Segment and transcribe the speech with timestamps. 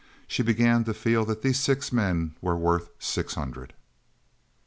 [0.27, 3.75] She began to feel that these six men were worth six hundred.